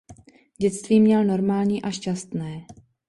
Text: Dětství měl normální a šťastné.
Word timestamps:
Dětství 0.57 0.99
měl 0.99 1.23
normální 1.25 1.81
a 1.81 1.91
šťastné. 1.91 2.65